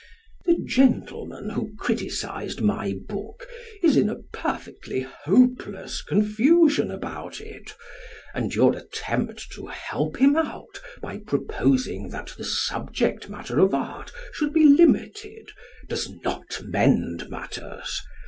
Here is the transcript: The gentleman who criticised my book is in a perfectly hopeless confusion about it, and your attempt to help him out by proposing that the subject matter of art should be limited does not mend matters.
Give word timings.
The 0.45 0.57
gentleman 0.65 1.51
who 1.51 1.75
criticised 1.77 2.59
my 2.59 2.95
book 3.07 3.47
is 3.83 3.95
in 3.95 4.09
a 4.09 4.15
perfectly 4.33 5.01
hopeless 5.01 6.01
confusion 6.01 6.89
about 6.89 7.39
it, 7.39 7.75
and 8.33 8.51
your 8.55 8.75
attempt 8.75 9.51
to 9.51 9.67
help 9.67 10.17
him 10.17 10.35
out 10.35 10.81
by 11.03 11.19
proposing 11.19 12.09
that 12.09 12.33
the 12.35 12.43
subject 12.43 13.29
matter 13.29 13.59
of 13.59 13.75
art 13.75 14.11
should 14.33 14.53
be 14.55 14.65
limited 14.65 15.51
does 15.87 16.09
not 16.09 16.63
mend 16.65 17.29
matters. 17.29 18.01